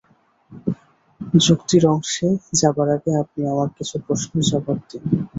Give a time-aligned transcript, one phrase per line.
[1.39, 2.27] যুক্তির অংশে
[2.53, 5.03] যাবার আগে আপনি আমার কিছু প্রশ্নের জবাব দিন।